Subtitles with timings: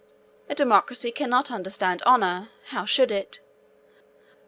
[0.49, 3.39] A democracy cannot understand honour; how should it?